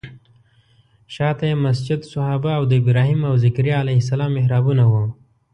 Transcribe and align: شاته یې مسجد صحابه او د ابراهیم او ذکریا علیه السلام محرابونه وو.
شاته 1.15 1.43
یې 1.49 1.55
مسجد 1.65 1.99
صحابه 2.11 2.51
او 2.57 2.63
د 2.67 2.71
ابراهیم 2.81 3.21
او 3.29 3.35
ذکریا 3.45 3.77
علیه 3.83 3.99
السلام 4.03 4.31
محرابونه 4.37 4.83
وو. 4.91 5.03